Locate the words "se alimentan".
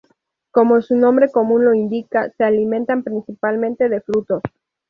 2.35-3.03